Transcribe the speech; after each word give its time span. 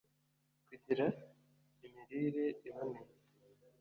kugira 0.67 1.05
imirire 1.85 2.45
iboneye 2.67 3.13